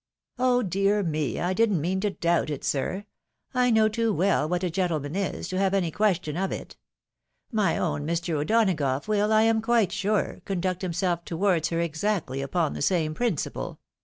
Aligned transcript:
"Oh! 0.39 0.63
dear 0.63 1.03
me! 1.03 1.39
I 1.39 1.53
did'nt 1.53 1.79
mean 1.79 1.99
to 1.99 2.09
doubt 2.09 2.49
it, 2.49 2.63
sir— 2.63 3.05
I 3.53 3.69
know 3.69 3.87
too 3.87 4.11
well 4.11 4.49
what 4.49 4.63
a 4.63 4.71
gentleman 4.71 5.15
is, 5.15 5.47
to 5.49 5.59
have 5.59 5.75
any 5.75 5.91
question 5.91 6.35
of 6.35 6.51
it. 6.51 6.75
My 7.51 7.77
own 7.77 8.07
Mr. 8.07 8.33
O'Donagough 8.41 9.07
will, 9.07 9.31
I 9.31 9.43
am 9.43 9.61
quite 9.61 9.91
sure, 9.91 10.41
conduct 10.43 10.81
himself 10.81 11.23
to 11.25 11.37
wards 11.37 11.69
her 11.69 11.81
exactly 11.81 12.41
upon 12.41 12.73
the 12.73 12.81
same 12.81 13.13
principle. 13.13 13.79